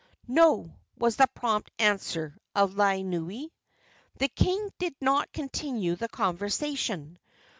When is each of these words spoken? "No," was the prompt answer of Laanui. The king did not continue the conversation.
"No," 0.27 0.79
was 0.97 1.17
the 1.17 1.27
prompt 1.35 1.69
answer 1.77 2.35
of 2.55 2.71
Laanui. 2.73 3.51
The 4.17 4.29
king 4.29 4.71
did 4.79 4.95
not 4.99 5.31
continue 5.31 5.95
the 5.95 6.09
conversation. 6.09 7.19